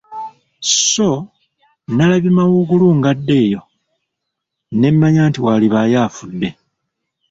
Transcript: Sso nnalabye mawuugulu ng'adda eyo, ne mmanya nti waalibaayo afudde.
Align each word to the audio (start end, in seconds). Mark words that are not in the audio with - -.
Sso 0.71 1.11
nnalabye 1.89 2.31
mawuugulu 2.37 2.87
ng'adda 2.97 3.33
eyo, 3.45 3.61
ne 4.77 4.87
mmanya 4.93 5.21
nti 5.29 5.39
waalibaayo 5.45 5.97
afudde. 6.07 6.49